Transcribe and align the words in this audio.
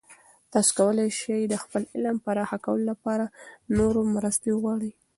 تاسې 0.53 0.71
کولای 0.79 1.09
سئ 1.19 1.41
د 1.47 1.55
خپل 1.63 1.83
علم 1.93 2.17
پراخه 2.25 2.57
کولو 2.65 2.83
لپاره 2.91 3.25
له 3.31 3.33
نورو 3.77 4.01
مرستې 4.15 4.49
وغواړئ. 4.53 4.91